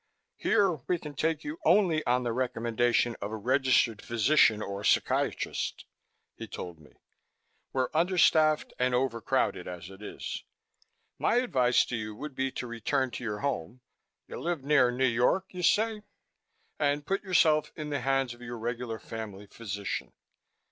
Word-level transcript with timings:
"Here 0.37 0.71
we 0.87 0.97
can 0.97 1.13
take 1.13 1.43
you 1.43 1.59
only 1.63 2.03
on 2.07 2.23
the 2.23 2.33
recommendation 2.33 3.15
of 3.21 3.31
a 3.31 3.37
registered 3.37 4.01
physician 4.01 4.59
or 4.59 4.83
psychiatrist," 4.83 5.85
he 6.35 6.47
told 6.47 6.79
me. 6.79 6.93
"We're 7.71 7.89
understaffed 7.93 8.73
and 8.79 8.95
over 8.95 9.21
crowded 9.21 9.67
as 9.67 9.91
it 9.91 10.01
is. 10.01 10.43
My 11.19 11.35
advice 11.35 11.85
to 11.85 11.95
you 11.95 12.15
would 12.15 12.33
be 12.33 12.49
to 12.51 12.65
return 12.65 13.11
to 13.11 13.23
your 13.23 13.41
home 13.41 13.81
you 14.27 14.39
live 14.39 14.63
near 14.63 14.89
New 14.89 15.05
York, 15.05 15.53
you 15.53 15.61
say 15.61 16.01
and 16.79 17.05
put 17.05 17.21
yourself 17.21 17.71
in 17.75 17.91
the 17.91 18.01
hands 18.01 18.33
of 18.33 18.41
your 18.41 18.57
regular 18.57 18.97
family 18.97 19.45
physician. 19.45 20.13